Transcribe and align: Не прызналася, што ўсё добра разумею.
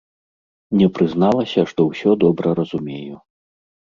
Не 0.79 0.87
прызналася, 0.95 1.67
што 1.73 1.87
ўсё 1.91 2.09
добра 2.25 2.47
разумею. 2.61 3.15